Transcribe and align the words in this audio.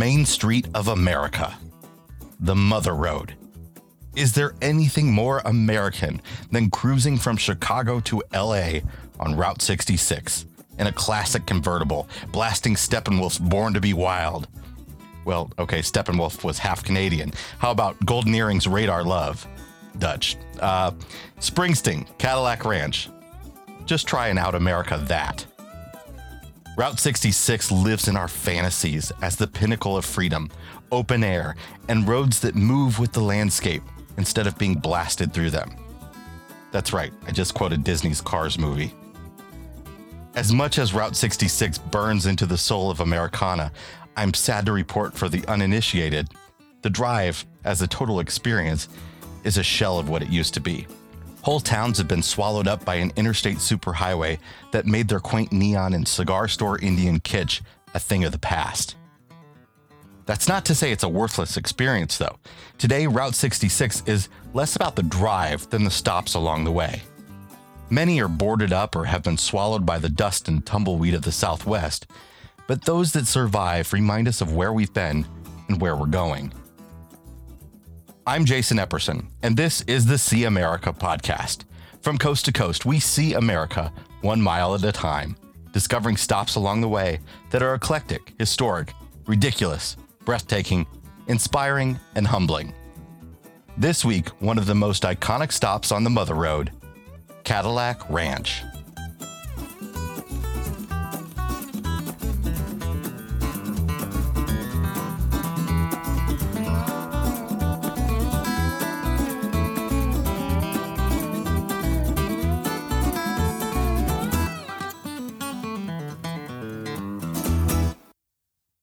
main 0.00 0.24
street 0.24 0.66
of 0.72 0.88
America, 0.88 1.58
the 2.40 2.54
Mother 2.54 2.94
Road. 2.94 3.34
Is 4.16 4.32
there 4.32 4.54
anything 4.62 5.12
more 5.12 5.42
American 5.44 6.22
than 6.50 6.70
cruising 6.70 7.18
from 7.18 7.36
Chicago 7.36 8.00
to 8.00 8.22
LA 8.32 8.80
on 9.18 9.36
Route 9.36 9.60
66 9.60 10.46
in 10.78 10.86
a 10.86 10.92
classic 10.92 11.44
convertible, 11.44 12.08
blasting 12.32 12.76
Steppenwolf's 12.76 13.36
Born 13.36 13.74
to 13.74 13.80
Be 13.82 13.92
Wild? 13.92 14.48
Well, 15.26 15.52
okay, 15.58 15.80
Steppenwolf 15.80 16.44
was 16.44 16.58
half 16.58 16.82
Canadian. 16.82 17.34
How 17.58 17.70
about 17.70 18.02
Golden 18.06 18.34
Earrings 18.34 18.66
Radar 18.66 19.04
Love? 19.04 19.46
Dutch. 19.98 20.38
Uh, 20.60 20.92
Springsteen, 21.40 22.06
Cadillac 22.16 22.64
Ranch. 22.64 23.10
Just 23.84 24.08
trying 24.08 24.38
out 24.38 24.54
America 24.54 24.96
that. 25.08 25.44
Route 26.80 26.98
66 26.98 27.70
lives 27.70 28.08
in 28.08 28.16
our 28.16 28.26
fantasies 28.26 29.12
as 29.20 29.36
the 29.36 29.46
pinnacle 29.46 29.98
of 29.98 30.04
freedom, 30.06 30.48
open 30.90 31.22
air, 31.22 31.54
and 31.90 32.08
roads 32.08 32.40
that 32.40 32.54
move 32.54 32.98
with 32.98 33.12
the 33.12 33.20
landscape 33.20 33.82
instead 34.16 34.46
of 34.46 34.56
being 34.56 34.76
blasted 34.76 35.30
through 35.30 35.50
them. 35.50 35.76
That's 36.72 36.94
right, 36.94 37.12
I 37.26 37.32
just 37.32 37.52
quoted 37.52 37.84
Disney's 37.84 38.22
Cars 38.22 38.58
movie. 38.58 38.94
As 40.34 40.54
much 40.54 40.78
as 40.78 40.94
Route 40.94 41.16
66 41.16 41.76
burns 41.76 42.24
into 42.24 42.46
the 42.46 42.56
soul 42.56 42.90
of 42.90 43.00
Americana, 43.00 43.72
I'm 44.16 44.32
sad 44.32 44.64
to 44.64 44.72
report 44.72 45.12
for 45.12 45.28
the 45.28 45.46
uninitiated, 45.48 46.30
the 46.80 46.88
drive, 46.88 47.44
as 47.62 47.82
a 47.82 47.86
total 47.86 48.20
experience, 48.20 48.88
is 49.44 49.58
a 49.58 49.62
shell 49.62 49.98
of 49.98 50.08
what 50.08 50.22
it 50.22 50.30
used 50.30 50.54
to 50.54 50.62
be. 50.62 50.86
Whole 51.42 51.60
towns 51.60 51.96
have 51.98 52.08
been 52.08 52.22
swallowed 52.22 52.68
up 52.68 52.84
by 52.84 52.96
an 52.96 53.12
interstate 53.16 53.58
superhighway 53.58 54.38
that 54.72 54.86
made 54.86 55.08
their 55.08 55.20
quaint 55.20 55.52
neon 55.52 55.94
and 55.94 56.06
cigar 56.06 56.48
store 56.48 56.78
Indian 56.78 57.18
kitsch 57.20 57.62
a 57.94 57.98
thing 57.98 58.24
of 58.24 58.32
the 58.32 58.38
past. 58.38 58.96
That's 60.26 60.48
not 60.48 60.64
to 60.66 60.74
say 60.74 60.92
it's 60.92 61.02
a 61.02 61.08
worthless 61.08 61.56
experience, 61.56 62.18
though. 62.18 62.36
Today, 62.78 63.06
Route 63.06 63.34
66 63.34 64.02
is 64.06 64.28
less 64.52 64.76
about 64.76 64.96
the 64.96 65.02
drive 65.02 65.68
than 65.70 65.82
the 65.84 65.90
stops 65.90 66.34
along 66.34 66.64
the 66.64 66.72
way. 66.72 67.02
Many 67.88 68.20
are 68.20 68.28
boarded 68.28 68.72
up 68.72 68.94
or 68.94 69.06
have 69.06 69.22
been 69.22 69.38
swallowed 69.38 69.84
by 69.84 69.98
the 69.98 70.08
dust 70.08 70.46
and 70.46 70.64
tumbleweed 70.64 71.14
of 71.14 71.22
the 71.22 71.32
Southwest, 71.32 72.06
but 72.68 72.84
those 72.84 73.12
that 73.12 73.26
survive 73.26 73.92
remind 73.92 74.28
us 74.28 74.40
of 74.40 74.54
where 74.54 74.72
we've 74.72 74.92
been 74.92 75.26
and 75.68 75.80
where 75.80 75.96
we're 75.96 76.06
going. 76.06 76.52
I'm 78.26 78.44
Jason 78.44 78.76
Epperson, 78.76 79.28
and 79.42 79.56
this 79.56 79.80
is 79.82 80.04
the 80.04 80.18
See 80.18 80.44
America 80.44 80.92
podcast. 80.92 81.64
From 82.02 82.18
coast 82.18 82.44
to 82.44 82.52
coast, 82.52 82.84
we 82.84 83.00
see 83.00 83.32
America 83.32 83.90
one 84.20 84.42
mile 84.42 84.74
at 84.74 84.84
a 84.84 84.92
time, 84.92 85.36
discovering 85.72 86.18
stops 86.18 86.56
along 86.56 86.82
the 86.82 86.88
way 86.88 87.20
that 87.48 87.62
are 87.62 87.74
eclectic, 87.74 88.34
historic, 88.38 88.92
ridiculous, 89.26 89.96
breathtaking, 90.26 90.86
inspiring, 91.28 91.98
and 92.14 92.26
humbling. 92.26 92.74
This 93.78 94.04
week, 94.04 94.28
one 94.40 94.58
of 94.58 94.66
the 94.66 94.74
most 94.74 95.04
iconic 95.04 95.50
stops 95.50 95.90
on 95.90 96.04
the 96.04 96.10
Mother 96.10 96.34
Road 96.34 96.72
Cadillac 97.44 98.08
Ranch. 98.10 98.62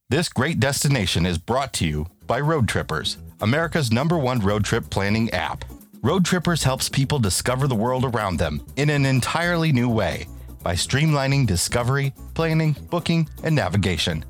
This 0.09 0.29
great 0.29 0.61
destination 0.61 1.25
is 1.25 1.37
brought 1.37 1.73
to 1.73 1.85
you 1.85 2.07
by 2.27 2.39
Roadtrippers, 2.39 3.17
America's 3.41 3.91
number 3.91 4.17
one 4.17 4.39
road 4.39 4.63
trip 4.63 4.89
planning 4.89 5.29
app. 5.31 5.65
Roadtrippers 5.97 6.63
helps 6.63 6.87
people 6.87 7.19
discover 7.19 7.67
the 7.67 7.75
world 7.75 8.05
around 8.05 8.37
them 8.37 8.65
in 8.77 8.89
an 8.89 9.05
entirely 9.05 9.73
new 9.73 9.89
way 9.89 10.25
by 10.63 10.75
streamlining 10.75 11.45
discovery, 11.45 12.13
planning, 12.35 12.73
booking, 12.89 13.27
and 13.43 13.53
navigation. 13.53 14.23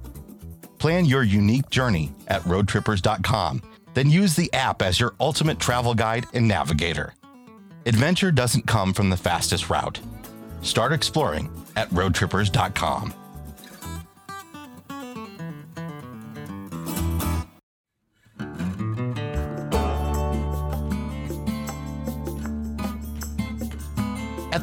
Plan 0.80 1.06
your 1.06 1.22
unique 1.22 1.70
journey 1.70 2.12
at 2.28 2.42
roadtrippers.com, 2.42 3.62
then 3.94 4.09
use 4.09 4.36
the 4.36 4.52
app 4.54 4.82
as 4.82 5.00
your 5.00 5.14
ultimate 5.20 5.59
travel 5.59 5.94
guide 5.94 6.26
and 6.34 6.48
navigator. 6.48 7.14
Adventure 7.86 8.32
doesn't 8.32 8.66
come 8.66 8.96
from 8.96 9.12
the 9.12 9.18
fastest 9.18 9.70
route. 9.70 10.00
Start 10.64 10.92
exploring 10.92 11.52
at 11.76 11.88
roadtrippers.com. 11.92 13.14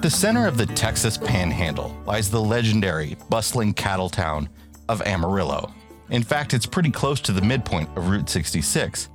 the 0.04 0.10
center 0.10 0.46
of 0.46 0.58
the 0.58 0.66
Texas 0.66 1.16
Panhandle 1.16 1.96
lies 2.04 2.30
the 2.30 2.38
legendary, 2.38 3.16
bustling 3.30 3.72
cattle 3.72 4.10
town 4.10 4.46
of 4.90 5.00
Amarillo. 5.06 5.72
In 6.10 6.22
fact, 6.22 6.52
it's 6.52 6.66
pretty 6.66 6.90
close 6.90 7.22
to 7.22 7.32
the 7.32 7.40
midpoint 7.40 7.88
of 7.96 8.10
Route 8.10 8.28
66. 8.28 9.08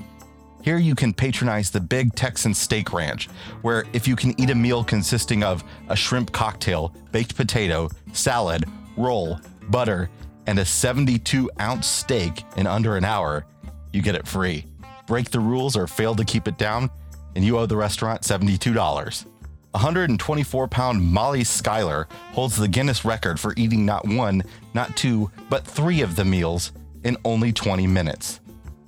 Here 0.64 0.80
you 0.80 0.96
can 0.96 1.14
patronize 1.14 1.70
the 1.70 1.80
Big 1.80 2.16
Texan 2.16 2.56
Steak 2.56 2.92
Ranch, 2.92 3.28
where 3.62 3.86
if 3.94 4.08
you 4.08 4.16
can 4.16 4.34
eat 4.42 4.50
a 4.50 4.56
meal 4.56 4.84
consisting 4.84 5.44
of 5.44 5.64
a 5.90 5.96
shrimp 5.96 6.32
cocktail, 6.32 6.92
baked 7.12 7.36
potato, 7.36 7.88
salad, 8.14 8.66
roll, 8.98 9.40
butter, 9.70 10.10
and 10.48 10.58
a 10.58 10.66
72 10.66 11.52
ounce 11.60 11.86
steak 11.86 12.44
in 12.58 12.66
under 12.66 12.98
an 12.98 13.06
hour, 13.06 13.46
you 13.94 14.02
get 14.02 14.16
it 14.16 14.28
free. 14.28 14.66
Break 15.06 15.30
the 15.30 15.40
rules 15.40 15.76
or 15.78 15.86
fail 15.86 16.16
to 16.16 16.26
keep 16.26 16.48
it 16.48 16.58
down, 16.58 16.90
and 17.36 17.46
you 17.46 17.60
owe 17.60 17.68
the 17.68 17.78
restaurant 17.78 18.24
$72. 18.24 19.28
124 19.72 20.68
pound 20.68 21.04
Molly 21.04 21.44
Schuyler 21.44 22.08
holds 22.32 22.58
the 22.58 22.68
Guinness 22.68 23.06
record 23.06 23.40
for 23.40 23.54
eating 23.56 23.86
not 23.86 24.08
one, 24.08 24.44
not 24.74 24.98
two, 24.98 25.30
but 25.50 25.66
three 25.66 26.02
of 26.02 26.16
the 26.16 26.26
meals 26.26 26.72
in 27.04 27.18
only 27.24 27.54
20 27.54 27.86
minutes. 27.86 28.40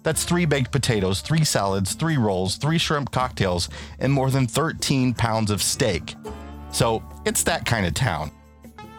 That's 0.03 0.23
three 0.23 0.45
baked 0.45 0.71
potatoes, 0.71 1.21
three 1.21 1.43
salads, 1.43 1.93
three 1.93 2.17
rolls, 2.17 2.55
three 2.55 2.79
shrimp 2.79 3.11
cocktails, 3.11 3.69
and 3.99 4.11
more 4.11 4.31
than 4.31 4.47
13 4.47 5.13
pounds 5.13 5.51
of 5.51 5.61
steak. 5.61 6.15
So 6.71 7.03
it's 7.25 7.43
that 7.43 7.65
kind 7.65 7.85
of 7.85 7.93
town. 7.93 8.31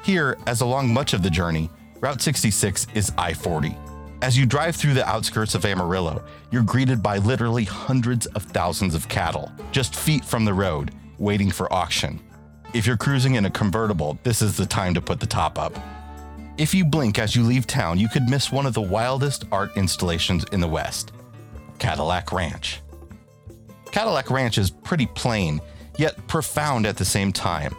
Here, 0.05 0.39
as 0.47 0.61
along 0.61 0.95
much 0.95 1.15
of 1.15 1.25
the 1.25 1.31
journey, 1.31 1.69
Route 2.01 2.23
66 2.23 2.87
is 2.95 3.11
I 3.19 3.35
40. 3.35 3.77
As 4.21 4.39
you 4.39 4.47
drive 4.47 4.77
through 4.77 4.95
the 4.95 5.09
outskirts 5.09 5.57
of 5.57 5.65
Amarillo, 5.65 6.25
you're 6.53 6.63
greeted 6.63 7.03
by 7.03 7.19
literally 7.19 7.65
hundreds 7.65 8.27
of 8.27 8.45
thousands 8.45 8.95
of 8.95 9.09
cattle, 9.09 9.51
just 9.73 9.97
feet 9.97 10.25
from 10.25 10.45
the 10.45 10.55
road 10.55 10.93
waiting 11.19 11.51
for 11.51 11.73
auction. 11.73 12.21
If 12.75 12.87
you're 12.87 12.97
cruising 12.97 13.35
in 13.35 13.45
a 13.45 13.51
convertible, 13.51 14.19
this 14.23 14.41
is 14.41 14.57
the 14.57 14.67
time 14.67 14.95
to 14.95 15.01
put 15.01 15.21
the 15.21 15.27
top 15.27 15.59
up. 15.59 15.79
If 16.59 16.75
you 16.75 16.85
blink 16.85 17.19
as 17.19 17.35
you 17.35 17.43
leave 17.43 17.67
town, 17.67 17.99
you 17.99 18.09
could 18.09 18.29
miss 18.29 18.53
one 18.53 18.67
of 18.67 18.75
the 18.75 18.81
wildest 18.81 19.45
art 19.51 19.77
installations 19.77 20.45
in 20.53 20.61
the 20.61 20.69
West 20.69 21.13
Cadillac 21.79 22.33
Ranch. 22.33 22.81
Cadillac 23.91 24.31
Ranch 24.31 24.57
is 24.59 24.71
pretty 24.71 25.07
plain, 25.07 25.61
yet 25.99 26.27
profound 26.29 26.87
at 26.87 26.97
the 26.97 27.05
same 27.05 27.33
time. 27.33 27.75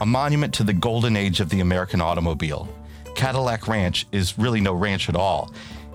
A 0.00 0.06
monument 0.06 0.54
to 0.54 0.64
the 0.64 0.72
golden 0.72 1.16
age 1.16 1.40
of 1.40 1.48
the 1.48 1.60
American 1.60 2.00
automobile. 2.00 2.68
Cadillac 3.14 3.68
Ranch 3.68 4.06
is 4.12 4.38
really 4.38 4.60
no 4.60 4.72
ranch 4.72 5.08
at 5.08 5.16
all. 5.16 5.52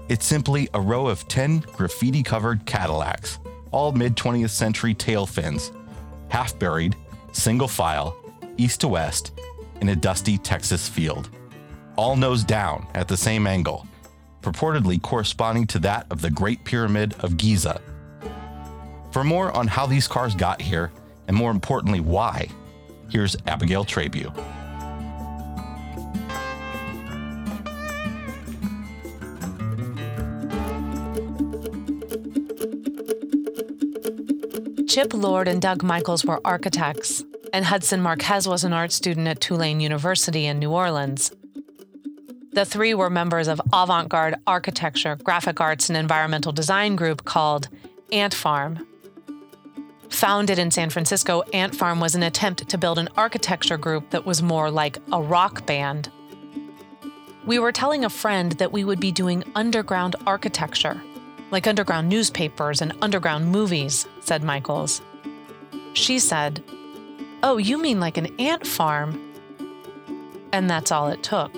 It's 0.10 0.26
simply 0.26 0.70
a 0.74 0.82
row 0.82 1.08
of 1.08 1.28
10 1.28 1.60
graffiti 1.74 2.24
covered 2.24 2.66
Cadillacs, 2.66 3.40
all 3.72 3.92
mid 3.92 4.16
20th 4.16 4.52
century 4.52 4.94
tail 4.94 5.26
fins, 5.26 5.72
half 6.30 6.58
buried, 6.58 6.96
single 7.32 7.68
file, 7.68 8.18
east 8.58 8.82
to 8.82 8.88
west, 8.88 9.40
in 9.82 9.90
a 9.90 9.96
dusty 9.96 10.38
Texas 10.38 10.88
field. 10.88 11.30
All 11.96 12.16
nose 12.16 12.44
down 12.44 12.88
at 12.94 13.08
the 13.08 13.18
same 13.18 13.48
angle, 13.48 13.88
purportedly 14.42 15.02
corresponding 15.02 15.68
to 15.68 15.80
that 15.80 16.06
of 16.10 16.22
the 16.22 16.30
Great 16.30 16.64
Pyramid 16.64 17.16
of 17.20 17.38
Giza. 17.38 17.82
For 19.12 19.24
more 19.24 19.52
on 19.56 19.68
how 19.68 19.86
these 19.86 20.08
cars 20.08 20.36
got 20.36 20.62
here, 20.62 20.92
and 21.28 21.36
more 21.36 21.52
importantly, 21.52 22.00
why, 22.00 22.50
here's 23.10 23.36
Abigail 23.48 23.84
Trabue. 23.84 24.32
Chip 34.98 35.14
Lord 35.14 35.48
and 35.48 35.62
Doug 35.62 35.84
Michaels 35.84 36.26
were 36.26 36.42
architects, 36.44 37.24
and 37.54 37.64
Hudson 37.64 38.02
Marquez 38.02 38.48
was 38.48 38.64
an 38.64 38.74
art 38.74 38.92
student 38.92 39.28
at 39.28 39.40
Tulane 39.40 39.80
University 39.80 40.48
in 40.48 40.58
New 40.58 40.72
Orleans. 40.72 41.32
The 42.54 42.66
three 42.66 42.96
were 42.96 43.12
members 43.12 43.48
of 43.48 43.62
avant 43.72 44.10
garde 44.10 44.40
architecture, 44.48 45.16
graphic 45.18 45.62
arts, 45.62 45.88
and 45.90 45.96
environmental 45.96 46.52
design 46.52 46.96
group 46.96 47.26
called 47.26 47.70
Ant 48.12 48.34
Farm. 48.34 48.88
Founded 50.10 50.58
in 50.58 50.72
San 50.72 50.90
Francisco, 50.90 51.44
Ant 51.54 51.76
Farm 51.76 52.00
was 52.00 52.16
an 52.16 52.24
attempt 52.24 52.68
to 52.68 52.78
build 52.80 52.98
an 52.98 53.10
architecture 53.16 53.78
group 53.78 54.10
that 54.10 54.26
was 54.26 54.42
more 54.42 54.72
like 54.72 54.98
a 55.12 55.22
rock 55.22 55.64
band. 55.68 56.12
We 57.46 57.60
were 57.60 57.72
telling 57.72 58.04
a 58.04 58.10
friend 58.10 58.54
that 58.54 58.72
we 58.72 58.84
would 58.84 59.00
be 59.00 59.12
doing 59.12 59.44
underground 59.54 60.16
architecture, 60.26 61.00
like 61.52 61.68
underground 61.68 62.10
newspapers 62.10 62.82
and 62.82 62.94
underground 63.02 63.52
movies, 63.52 64.08
said 64.22 64.44
Michaels. 64.44 65.02
She 65.94 66.20
said, 66.20 66.64
Oh, 67.44 67.58
you 67.58 67.82
mean 67.82 68.00
like 68.00 68.18
an 68.18 68.36
ant 68.40 68.66
farm? 68.66 69.24
And 70.52 70.70
that's 70.70 70.92
all 70.92 71.08
it 71.08 71.24
took. 71.24 71.54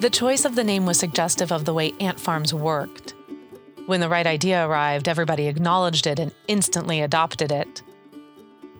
The 0.00 0.10
choice 0.10 0.44
of 0.44 0.54
the 0.54 0.64
name 0.64 0.84
was 0.84 0.98
suggestive 0.98 1.50
of 1.50 1.64
the 1.64 1.72
way 1.72 1.94
ant 2.00 2.20
farms 2.20 2.52
worked. 2.52 3.14
When 3.86 4.00
the 4.00 4.08
right 4.08 4.26
idea 4.26 4.66
arrived, 4.66 5.08
everybody 5.08 5.46
acknowledged 5.46 6.06
it 6.06 6.18
and 6.18 6.34
instantly 6.48 7.00
adopted 7.00 7.52
it. 7.52 7.82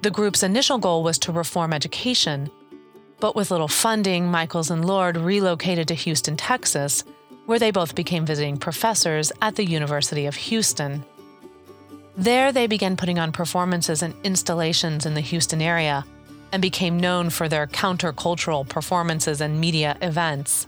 The 0.02 0.10
group's 0.10 0.42
initial 0.42 0.78
goal 0.78 1.02
was 1.02 1.18
to 1.20 1.32
reform 1.32 1.72
education, 1.72 2.50
but 3.18 3.34
with 3.34 3.50
little 3.50 3.68
funding, 3.68 4.30
Michaels 4.30 4.70
and 4.70 4.84
Lord 4.84 5.16
relocated 5.16 5.88
to 5.88 5.94
Houston, 5.94 6.36
Texas, 6.36 7.02
where 7.46 7.58
they 7.58 7.70
both 7.70 7.94
became 7.94 8.26
visiting 8.26 8.56
professors 8.56 9.32
at 9.40 9.56
the 9.56 9.64
University 9.64 10.26
of 10.26 10.34
Houston. 10.34 11.04
There, 12.16 12.52
they 12.52 12.66
began 12.66 12.96
putting 12.96 13.18
on 13.18 13.32
performances 13.32 14.02
and 14.02 14.14
installations 14.24 15.06
in 15.06 15.14
the 15.14 15.20
Houston 15.20 15.62
area 15.62 16.04
and 16.52 16.62
became 16.62 16.98
known 16.98 17.30
for 17.30 17.48
their 17.48 17.66
countercultural 17.66 18.68
performances 18.68 19.40
and 19.40 19.60
media 19.60 19.96
events. 20.00 20.66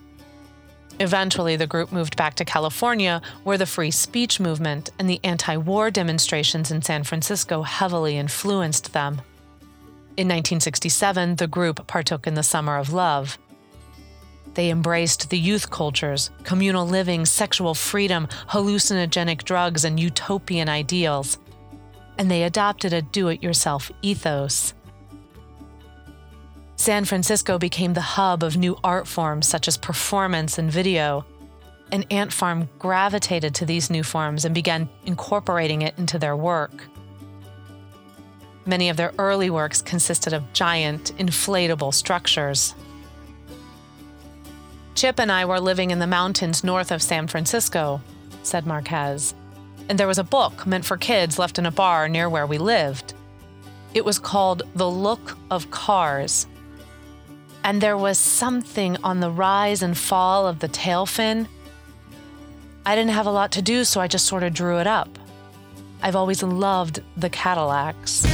Eventually, 1.00 1.56
the 1.56 1.66
group 1.66 1.92
moved 1.92 2.16
back 2.16 2.34
to 2.34 2.44
California, 2.44 3.22
where 3.44 3.58
the 3.58 3.66
free 3.66 3.90
speech 3.90 4.40
movement 4.40 4.90
and 4.98 5.08
the 5.08 5.20
anti 5.22 5.56
war 5.56 5.90
demonstrations 5.90 6.70
in 6.70 6.82
San 6.82 7.04
Francisco 7.04 7.62
heavily 7.62 8.16
influenced 8.16 8.92
them. 8.92 9.20
In 10.16 10.26
1967, 10.26 11.36
the 11.36 11.46
group 11.46 11.86
partook 11.86 12.26
in 12.26 12.34
the 12.34 12.42
Summer 12.42 12.76
of 12.76 12.92
Love. 12.92 13.38
They 14.54 14.70
embraced 14.70 15.30
the 15.30 15.38
youth 15.38 15.70
cultures, 15.70 16.30
communal 16.42 16.86
living, 16.86 17.26
sexual 17.26 17.74
freedom, 17.74 18.28
hallucinogenic 18.48 19.44
drugs, 19.44 19.84
and 19.84 20.00
utopian 20.00 20.68
ideals. 20.68 21.38
And 22.18 22.30
they 22.30 22.42
adopted 22.42 22.92
a 22.92 23.02
do 23.02 23.28
it 23.28 23.42
yourself 23.42 23.90
ethos. 24.02 24.74
San 26.76 27.04
Francisco 27.04 27.58
became 27.58 27.94
the 27.94 28.00
hub 28.00 28.42
of 28.42 28.56
new 28.56 28.78
art 28.82 29.06
forms 29.06 29.46
such 29.46 29.68
as 29.68 29.76
performance 29.76 30.58
and 30.58 30.70
video. 30.70 31.24
And 31.90 32.06
Ant 32.10 32.32
Farm 32.32 32.68
gravitated 32.78 33.54
to 33.56 33.66
these 33.66 33.90
new 33.90 34.02
forms 34.02 34.44
and 34.44 34.54
began 34.54 34.88
incorporating 35.04 35.82
it 35.82 35.98
into 35.98 36.18
their 36.18 36.36
work. 36.36 36.84
Many 38.64 38.90
of 38.90 38.96
their 38.96 39.12
early 39.18 39.50
works 39.50 39.80
consisted 39.80 40.32
of 40.32 40.52
giant, 40.52 41.16
inflatable 41.18 41.94
structures. 41.94 42.74
Chip 44.98 45.20
and 45.20 45.30
I 45.30 45.44
were 45.44 45.60
living 45.60 45.92
in 45.92 46.00
the 46.00 46.08
mountains 46.08 46.64
north 46.64 46.90
of 46.90 47.00
San 47.00 47.28
Francisco, 47.28 48.00
said 48.42 48.66
Marquez, 48.66 49.32
and 49.88 49.96
there 49.96 50.08
was 50.08 50.18
a 50.18 50.24
book 50.24 50.66
meant 50.66 50.84
for 50.84 50.96
kids 50.96 51.38
left 51.38 51.56
in 51.56 51.66
a 51.66 51.70
bar 51.70 52.08
near 52.08 52.28
where 52.28 52.48
we 52.48 52.58
lived. 52.58 53.14
It 53.94 54.04
was 54.04 54.18
called 54.18 54.64
The 54.74 54.90
Look 54.90 55.38
of 55.52 55.70
Cars 55.70 56.48
and 57.62 57.80
there 57.80 57.96
was 57.96 58.18
something 58.18 58.96
on 59.04 59.20
the 59.20 59.30
rise 59.30 59.84
and 59.84 59.96
fall 59.96 60.48
of 60.48 60.58
the 60.58 60.66
tail 60.66 61.06
fin. 61.06 61.46
I 62.84 62.96
didn't 62.96 63.12
have 63.12 63.26
a 63.26 63.30
lot 63.30 63.52
to 63.52 63.62
do, 63.62 63.84
so 63.84 64.00
I 64.00 64.08
just 64.08 64.26
sort 64.26 64.42
of 64.42 64.52
drew 64.52 64.78
it 64.78 64.88
up. 64.88 65.16
I've 66.02 66.16
always 66.16 66.42
loved 66.42 67.02
the 67.16 67.30
Cadillacs. 67.30 68.26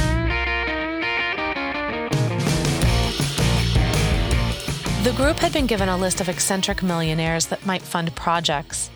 The 5.05 5.11
group 5.11 5.37
had 5.37 5.53
been 5.53 5.67
given 5.67 5.87
a 5.87 5.95
list 5.95 6.19
of 6.19 6.29
eccentric 6.29 6.81
millionaires 6.81 7.45
that 7.45 7.63
might 7.63 7.83
fund 7.83 8.15
projects, 8.15 8.89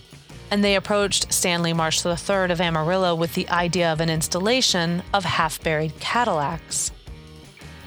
and 0.50 0.64
they 0.64 0.74
approached 0.74 1.32
Stanley 1.32 1.72
Marsh 1.72 2.04
III 2.04 2.50
of 2.50 2.60
Amarillo 2.60 3.14
with 3.14 3.36
the 3.36 3.48
idea 3.50 3.94
of 3.94 4.02
an 4.02 4.10
installation 4.10 5.04
of 5.14 5.24
half 5.24 5.62
buried 5.62 6.00
Cadillacs. 6.00 6.92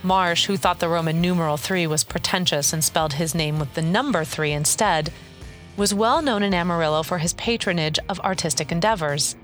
Marsh, 0.05 0.45
who 0.45 0.57
thought 0.57 0.79
the 0.79 0.89
Roman 0.89 1.21
numeral 1.21 1.57
3 1.57 1.89
was 1.89 2.05
pretentious 2.05 2.73
and 2.73 2.85
spelled 2.85 3.15
his 3.15 3.35
name 3.35 3.59
with 3.59 3.75
the 3.75 3.83
number 3.83 4.23
3 4.23 4.53
instead, 4.53 5.13
was 5.77 5.93
well 5.93 6.23
known 6.23 6.45
in 6.45 6.55
Amarillo 6.55 7.03
for 7.03 7.19
his 7.19 7.33
patronage 7.33 7.99
of 8.09 8.21
artistic 8.21 8.71
endeavors. 8.71 9.35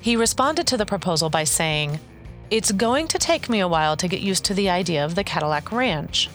He 0.00 0.16
responded 0.16 0.66
to 0.66 0.76
the 0.76 0.84
proposal 0.84 1.30
by 1.30 1.44
saying, 1.44 2.00
It's 2.50 2.72
going 2.72 3.06
to 3.06 3.18
take 3.18 3.48
me 3.48 3.60
a 3.60 3.68
while 3.68 3.96
to 3.98 4.08
get 4.08 4.20
used 4.20 4.44
to 4.46 4.54
the 4.54 4.68
idea 4.68 5.04
of 5.04 5.14
the 5.14 5.22
Cadillac 5.22 5.70
Ranch. 5.70 6.28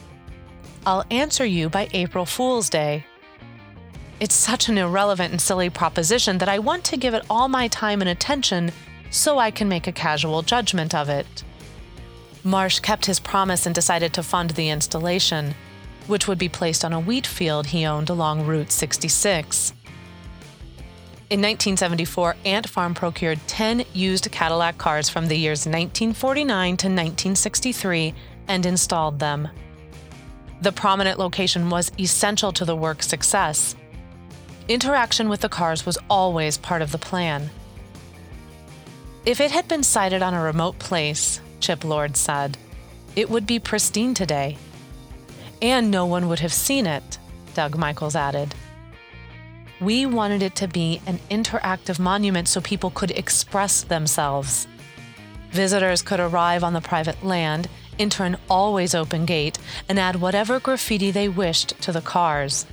I'll 0.87 1.05
answer 1.09 1.45
you 1.45 1.67
by 1.67 1.89
April 1.93 2.27
Fool's 2.27 2.69
Day. 2.69 3.05
It's 4.19 4.35
such 4.35 4.69
an 4.69 4.77
irrelevant 4.77 5.31
and 5.31 5.41
silly 5.41 5.69
proposition 5.69 6.37
that 6.37 6.49
I 6.49 6.59
want 6.59 6.83
to 6.85 6.97
give 6.97 7.15
it 7.15 7.25
all 7.27 7.47
my 7.47 7.67
time 7.69 8.01
and 8.01 8.09
attention 8.09 8.71
so 9.09 9.39
I 9.39 9.49
can 9.49 9.67
make 9.67 9.87
a 9.87 9.91
casual 9.91 10.43
judgment 10.43 10.93
of 10.93 11.09
it. 11.09 11.43
Marsh 12.43 12.79
kept 12.79 13.07
his 13.07 13.19
promise 13.19 13.65
and 13.65 13.73
decided 13.73 14.13
to 14.13 14.21
fund 14.21 14.51
the 14.51 14.69
installation, 14.69 15.55
which 16.05 16.27
would 16.27 16.37
be 16.37 16.49
placed 16.49 16.85
on 16.85 16.93
a 16.93 16.99
wheat 16.99 17.25
field 17.25 17.65
he 17.65 17.83
owned 17.85 18.11
along 18.11 18.45
Route 18.45 18.71
66. 18.71 19.73
In 21.31 21.41
1974, 21.41 22.35
Ant 22.45 22.69
Farm 22.69 22.93
procured 22.93 23.39
10 23.47 23.85
used 23.93 24.31
Cadillac 24.31 24.77
cars 24.77 25.09
from 25.09 25.27
the 25.27 25.35
years 25.35 25.65
1949 25.65 26.45
to 26.77 26.87
1963 26.87 28.13
and 28.47 28.65
installed 28.67 29.17
them. 29.17 29.49
The 30.61 30.71
prominent 30.71 31.19
location 31.19 31.69
was 31.69 31.91
essential 31.99 32.51
to 32.53 32.65
the 32.65 32.75
work's 32.75 33.07
success. 33.07 33.75
Interaction 34.67 35.29
with 35.29 35.41
the 35.41 35.49
cars 35.49 35.85
was 35.85 35.97
always 36.09 36.57
part 36.57 36.81
of 36.81 36.91
the 36.91 36.97
plan. 36.97 37.49
If 39.25 39.39
it 39.41 39.51
had 39.51 39.67
been 39.67 39.83
sited 39.83 40.21
on 40.21 40.33
a 40.33 40.41
remote 40.41 40.79
place, 40.79 41.41
Chip 41.59 41.83
Lord 41.83 42.15
said. 42.15 42.57
It 43.15 43.29
would 43.29 43.47
be 43.47 43.59
pristine 43.59 44.13
today. 44.13 44.57
And 45.61 45.89
no 45.89 46.05
one 46.05 46.27
would 46.27 46.39
have 46.39 46.53
seen 46.53 46.85
it, 46.85 47.17
Doug 47.53 47.77
Michaels 47.77 48.15
added. 48.15 48.53
We 49.81 50.05
wanted 50.05 50.41
it 50.41 50.55
to 50.57 50.67
be 50.67 51.01
an 51.05 51.19
interactive 51.29 51.99
monument 51.99 52.47
so 52.47 52.61
people 52.61 52.91
could 52.91 53.11
express 53.11 53.83
themselves. 53.83 54.67
Visitors 55.51 56.01
could 56.01 56.19
arrive 56.19 56.63
on 56.63 56.73
the 56.73 56.81
private 56.81 57.23
land, 57.23 57.67
enter 57.99 58.23
an 58.23 58.37
always 58.49 58.95
open 58.95 59.25
gate, 59.25 59.57
and 59.87 59.99
add 59.99 60.17
whatever 60.17 60.59
graffiti 60.59 61.11
they 61.11 61.29
wished 61.29 61.79
to 61.81 61.91
the 61.91 62.01
cars. 62.01 62.65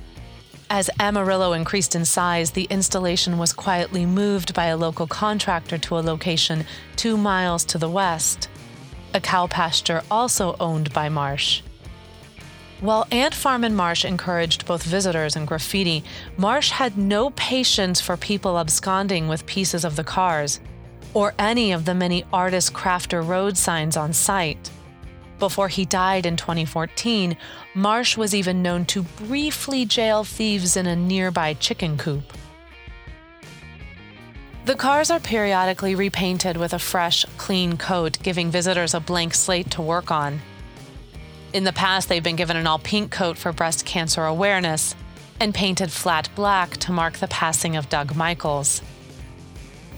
As 0.69 0.89
Amarillo 0.99 1.53
increased 1.53 1.95
in 1.95 2.05
size, 2.05 2.51
the 2.51 2.67
installation 2.69 3.37
was 3.37 3.53
quietly 3.53 4.05
moved 4.05 4.53
by 4.53 4.65
a 4.65 4.77
local 4.77 5.07
contractor 5.07 5.77
to 5.77 5.97
a 5.97 6.01
location 6.01 6.65
two 6.95 7.17
miles 7.17 7.63
to 7.65 7.77
the 7.77 7.89
west 7.89 8.47
a 9.13 9.21
cow 9.21 9.47
pasture 9.47 10.01
also 10.09 10.55
owned 10.59 10.91
by 10.91 11.09
Marsh. 11.09 11.61
While 12.81 13.07
Ant 13.11 13.33
Farm 13.33 13.63
and 13.63 13.77
Marsh 13.77 14.03
encouraged 14.03 14.65
both 14.65 14.83
visitors 14.83 15.35
and 15.35 15.47
graffiti, 15.47 16.03
Marsh 16.35 16.71
had 16.71 16.97
no 16.97 17.29
patience 17.31 18.01
for 18.01 18.17
people 18.17 18.59
absconding 18.59 19.27
with 19.27 19.45
pieces 19.45 19.85
of 19.85 19.95
the 19.95 20.03
cars 20.03 20.59
or 21.13 21.33
any 21.37 21.71
of 21.71 21.85
the 21.85 21.93
many 21.93 22.25
artist 22.33 22.73
crafter 22.73 23.25
road 23.25 23.55
signs 23.55 23.95
on 23.95 24.11
site. 24.11 24.69
Before 25.39 25.67
he 25.67 25.85
died 25.85 26.25
in 26.25 26.37
2014, 26.37 27.35
Marsh 27.73 28.17
was 28.17 28.33
even 28.33 28.61
known 28.61 28.85
to 28.85 29.03
briefly 29.03 29.85
jail 29.85 30.23
thieves 30.23 30.77
in 30.77 30.87
a 30.87 30.95
nearby 30.95 31.53
chicken 31.53 31.97
coop. 31.97 32.33
The 34.65 34.75
cars 34.75 35.11
are 35.11 35.19
periodically 35.19 35.93
repainted 35.93 36.55
with 36.55 36.73
a 36.73 36.79
fresh, 36.79 37.25
clean 37.37 37.75
coat, 37.75 38.17
giving 38.23 38.49
visitors 38.49 38.93
a 38.93 39.01
blank 39.01 39.33
slate 39.33 39.69
to 39.71 39.81
work 39.81 40.09
on. 40.09 40.41
In 41.51 41.65
the 41.65 41.73
past, 41.73 42.07
they've 42.07 42.23
been 42.23 42.37
given 42.37 42.55
an 42.55 42.65
all 42.65 42.79
pink 42.79 43.11
coat 43.11 43.37
for 43.37 43.51
breast 43.51 43.85
cancer 43.85 44.23
awareness 44.23 44.95
and 45.39 45.53
painted 45.53 45.91
flat 45.91 46.29
black 46.35 46.77
to 46.77 46.93
mark 46.93 47.15
the 47.15 47.27
passing 47.27 47.75
of 47.75 47.89
Doug 47.89 48.15
Michaels. 48.15 48.81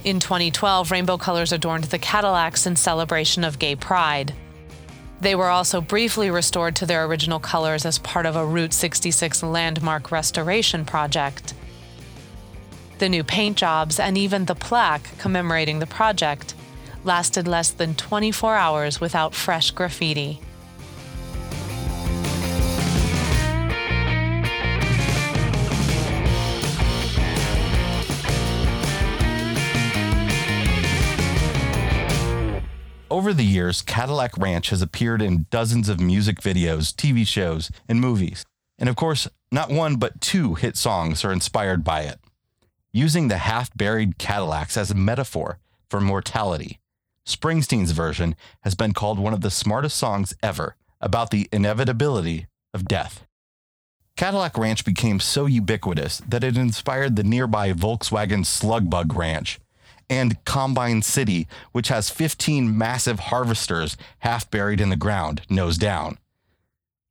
In 0.04 0.20
2012, 0.20 0.90
rainbow 0.90 1.18
colors 1.18 1.52
adorned 1.52 1.86
the 1.86 2.00
Cadillacs 2.00 2.66
in 2.66 2.76
celebration 2.76 3.44
of 3.44 3.60
gay 3.60 3.76
pride. 3.76 4.34
They 5.22 5.36
were 5.36 5.50
also 5.50 5.82
briefly 5.82 6.30
restored 6.30 6.76
to 6.78 6.86
their 6.86 7.06
original 7.06 7.40
colors 7.40 7.86
as 7.86 8.00
part 8.00 8.26
of 8.26 8.36
a 8.36 8.46
Route 8.46 8.74
66 8.74 9.44
landmark 9.44 10.12
restoration 10.12 10.86
project. 10.86 11.54
The 12.98 13.10
new 13.10 13.24
paint 13.24 13.58
jobs 13.58 14.00
and 14.00 14.18
even 14.18 14.46
the 14.46 14.56
plaque 14.56 15.18
commemorating 15.18 15.80
the 15.80 15.88
project 15.88 16.54
lasted 17.04 17.48
less 17.48 17.72
than 17.72 17.96
24 17.96 18.56
hours 18.56 19.00
without 19.00 19.36
fresh 19.36 19.72
graffiti. 19.72 20.42
Over 33.26 33.34
the 33.34 33.44
years, 33.44 33.82
Cadillac 33.82 34.38
Ranch 34.38 34.70
has 34.70 34.84
appeared 34.84 35.20
in 35.20 35.48
dozens 35.50 35.90
of 35.90 36.00
music 36.00 36.42
videos, 36.42 36.94
TV 36.94 37.26
shows, 37.26 37.72
and 37.90 38.00
movies. 38.00 38.46
And 38.78 38.88
of 38.88 38.96
course, 38.96 39.28
not 39.52 39.72
one 39.72 39.96
but 39.96 40.22
two 40.22 40.54
hit 40.54 40.78
songs 40.78 41.26
are 41.26 41.32
inspired 41.32 41.84
by 41.84 42.02
it. 42.02 42.20
Using 42.92 43.28
the 43.28 43.40
half 43.40 43.76
buried 43.76 44.20
Cadillacs 44.20 44.78
as 44.78 44.92
a 44.92 44.96
metaphor 44.96 45.58
for 45.90 46.00
mortality, 46.00 46.80
Springsteen's 47.28 47.94
version 47.94 48.36
has 48.62 48.76
been 48.76 48.94
called 48.94 49.18
one 49.18 49.34
of 49.34 49.42
the 49.42 49.50
smartest 49.50 49.98
songs 49.98 50.36
ever 50.44 50.76
about 51.02 51.32
the 51.32 51.50
inevitability 51.52 52.46
of 52.76 52.86
death. 52.86 53.26
Cadillac 54.16 54.56
Ranch 54.56 54.86
became 54.86 55.20
so 55.20 55.48
ubiquitous 55.48 56.20
that 56.28 56.44
it 56.44 56.58
inspired 56.58 57.16
the 57.16 57.24
nearby 57.24 57.74
Volkswagen 57.74 58.46
Slugbug 58.46 59.16
Ranch 59.16 59.60
and 60.10 60.44
Combine 60.46 61.02
City, 61.02 61.48
which 61.72 61.88
has 61.88 62.10
15 62.10 62.78
massive 62.78 63.20
harvesters 63.20 63.98
half 64.20 64.50
buried 64.50 64.82
in 64.82 64.90
the 64.90 64.96
ground, 64.96 65.42
nose 65.50 65.78
down. 65.78 66.18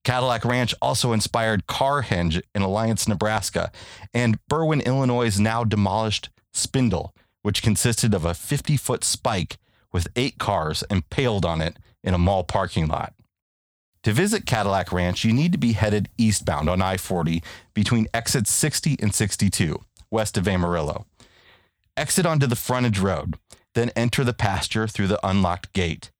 Cadillac 0.04 0.44
Ranch 0.44 0.74
also 0.82 1.12
inspired 1.12 1.66
Carhenge 1.66 2.42
in 2.54 2.62
Alliance, 2.62 3.08
Nebraska, 3.08 3.72
and 4.12 4.38
Berwyn, 4.48 4.84
Illinois' 4.84 5.38
now 5.38 5.64
demolished 5.64 6.28
Spindle, 6.52 7.14
which 7.42 7.62
consisted 7.62 8.14
of 8.14 8.24
a 8.24 8.34
50 8.34 8.76
foot 8.76 9.02
spike 9.02 9.56
with 9.92 10.08
eight 10.14 10.38
cars 10.38 10.84
impaled 10.90 11.44
on 11.44 11.62
it 11.62 11.78
in 12.02 12.14
a 12.14 12.18
mall 12.18 12.44
parking 12.44 12.86
lot. 12.86 13.14
To 14.02 14.12
visit 14.12 14.44
Cadillac 14.44 14.92
Ranch, 14.92 15.24
you 15.24 15.32
need 15.32 15.52
to 15.52 15.58
be 15.58 15.72
headed 15.72 16.10
eastbound 16.18 16.68
on 16.68 16.82
I 16.82 16.98
40 16.98 17.42
between 17.72 18.06
exits 18.12 18.52
60 18.52 18.96
and 19.00 19.14
62, 19.14 19.80
west 20.10 20.36
of 20.36 20.46
Amarillo. 20.46 21.06
Exit 21.96 22.26
onto 22.26 22.46
the 22.46 22.56
frontage 22.56 22.98
road, 22.98 23.38
then 23.74 23.90
enter 23.94 24.24
the 24.24 24.32
pasture 24.32 24.88
through 24.88 25.06
the 25.06 25.26
unlocked 25.26 25.72
gate. 25.72 26.10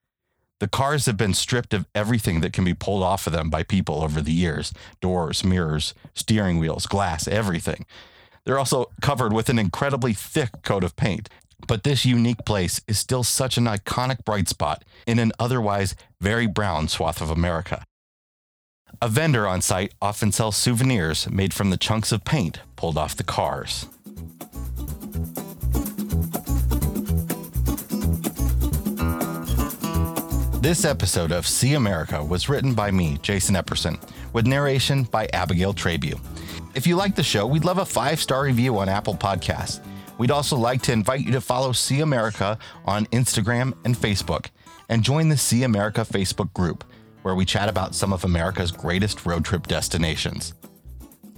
The 0.61 0.69
cars 0.69 1.07
have 1.07 1.17
been 1.17 1.35
stripped 1.35 1.75
of 1.75 1.87
everything 1.95 2.41
that 2.41 2.53
can 2.53 2.65
be 2.65 2.75
pulled 2.75 3.03
off 3.03 3.27
of 3.27 3.33
them 3.33 3.51
by 3.51 3.65
people 3.65 4.03
over 4.03 4.21
the 4.21 4.33
years 4.33 4.73
doors, 5.01 5.45
mirrors, 5.45 5.93
steering 6.15 6.59
wheels, 6.59 6.87
glass, 6.87 7.27
everything. 7.27 7.87
They're 8.45 8.59
also 8.59 8.91
covered 9.03 9.33
with 9.33 9.49
an 9.49 9.59
incredibly 9.59 10.13
thick 10.13 10.63
coat 10.63 10.85
of 10.85 10.97
paint. 10.97 11.29
But 11.67 11.83
this 11.83 12.05
unique 12.05 12.45
place 12.45 12.81
is 12.87 12.99
still 12.99 13.23
such 13.23 13.57
an 13.57 13.65
iconic 13.65 14.25
bright 14.25 14.49
spot 14.49 14.85
in 15.07 15.19
an 15.19 15.33
otherwise 15.39 15.97
very 16.21 16.47
brown 16.47 16.89
swath 16.89 17.21
of 17.21 17.31
America. 17.31 17.85
A 19.01 19.09
vendor 19.09 19.47
on 19.47 19.61
site 19.61 19.93
often 20.01 20.31
sells 20.31 20.57
souvenirs 20.57 21.29
made 21.31 21.53
from 21.53 21.71
the 21.71 21.77
chunks 21.77 22.13
of 22.13 22.25
paint 22.25 22.61
pulled 22.77 22.99
off 22.99 23.17
the 23.17 23.25
cars. 23.25 23.87
This 30.65 30.87
episode 30.87 31.31
of 31.31 31.47
See 31.47 31.75
America 31.75 32.25
was 32.25 32.49
written 32.49 32.73
by 32.73 32.91
me, 32.91 33.19
Jason 33.21 33.55
Epperson, 33.55 34.01
with 34.33 34.47
narration 34.47 35.03
by 35.03 35.29
Abigail 35.35 35.75
Trabue. 35.75 36.17
If 36.75 36.87
you 36.87 36.97
like 36.97 37.15
the 37.15 37.23
show, 37.23 37.47
we'd 37.47 37.67
love 37.67 37.77
a 37.77 37.85
five 37.85 38.19
star 38.19 38.45
review 38.45 38.79
on 38.79 38.89
Apple 38.89 39.15
Podcasts. 39.15 39.85
We'd 40.17 40.31
also 40.31 40.57
like 40.57 40.81
to 40.85 40.93
invite 40.93 41.21
you 41.21 41.33
to 41.33 41.43
follow 41.43 41.73
See 41.73 42.01
America 42.01 42.59
on 42.87 43.05
Instagram 43.09 43.75
and 43.85 43.95
Facebook, 43.95 44.47
and 44.89 45.03
join 45.03 45.29
the 45.29 45.37
See 45.37 45.65
America 45.65 46.01
Facebook 46.01 46.51
group, 46.55 46.83
where 47.21 47.35
we 47.35 47.45
chat 47.45 47.69
about 47.69 47.95
some 47.95 48.15
of 48.15 48.25
America's 48.25 48.73
greatest 48.73 49.27
road 49.27 49.45
trip 49.45 49.67
destinations. 49.67 50.55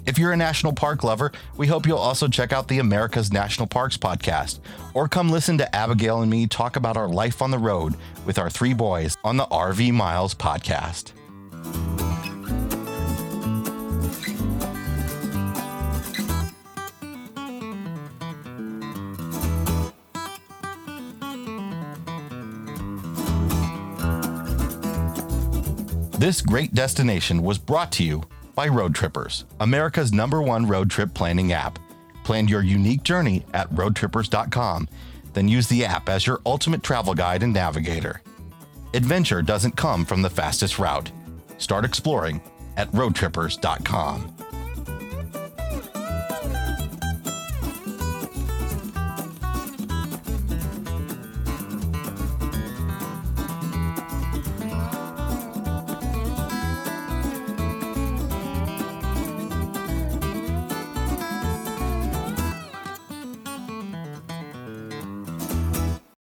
If 0.06 0.20
you're 0.20 0.30
a 0.30 0.36
national 0.36 0.72
park 0.72 1.02
lover, 1.02 1.32
we 1.56 1.66
hope 1.66 1.84
you'll 1.84 1.98
also 1.98 2.28
check 2.28 2.52
out 2.52 2.68
the 2.68 2.78
America's 2.78 3.32
National 3.32 3.66
Parks 3.66 3.96
podcast, 3.96 4.60
or 4.94 5.08
come 5.08 5.30
listen 5.30 5.58
to 5.58 5.74
Abigail 5.74 6.22
and 6.22 6.30
me 6.30 6.46
talk 6.46 6.76
about 6.76 6.96
our 6.96 7.08
life 7.08 7.42
on 7.42 7.50
the 7.50 7.58
road 7.58 7.96
with 8.24 8.38
our 8.38 8.48
three 8.48 8.72
boys 8.72 9.16
on 9.24 9.36
the 9.36 9.46
RV 9.46 9.92
Miles 9.92 10.32
podcast. 10.32 11.10
This 26.20 26.40
great 26.40 26.74
destination 26.74 27.42
was 27.42 27.58
brought 27.58 27.90
to 27.92 28.04
you 28.04 28.22
by 28.56 28.68
Roadtrippers, 28.68 29.44
America's 29.60 30.12
number 30.12 30.42
one 30.42 30.66
road 30.66 30.90
trip 30.90 31.12
planning 31.14 31.52
app. 31.52 31.78
Plan 32.24 32.48
your 32.48 32.62
unique 32.62 33.04
journey 33.04 33.44
at 33.54 33.70
roadtrippers.com, 33.70 34.88
then 35.34 35.46
use 35.46 35.68
the 35.68 35.84
app 35.84 36.08
as 36.08 36.26
your 36.26 36.40
ultimate 36.46 36.82
travel 36.82 37.14
guide 37.14 37.44
and 37.44 37.52
navigator. 37.52 38.22
Adventure 38.94 39.42
doesn't 39.42 39.76
come 39.76 40.04
from 40.06 40.22
the 40.22 40.30
fastest 40.30 40.78
route. 40.78 41.12
Start 41.58 41.84
exploring 41.84 42.40
at 42.78 42.90
roadtrippers.com. 42.92 44.34